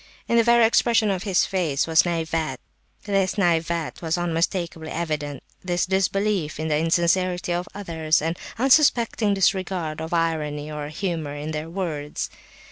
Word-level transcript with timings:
In 0.27 0.35
the 0.37 0.43
very 0.43 0.65
expression 0.65 1.11
of 1.11 1.21
his 1.21 1.45
face 1.45 1.85
this 1.85 2.07
naivete 3.37 4.01
was 4.01 4.17
unmistakably 4.17 4.89
evident, 4.89 5.43
this 5.63 5.85
disbelief 5.85 6.59
in 6.59 6.69
the 6.69 6.77
insincerity 6.79 7.51
of 7.53 7.67
others, 7.75 8.19
and 8.19 8.35
unsuspecting 8.57 9.35
disregard 9.35 10.01
of 10.01 10.11
irony 10.11 10.71
or 10.71 10.87
humour 10.87 11.35
in 11.35 11.51
their 11.51 11.69
words. 11.69 12.31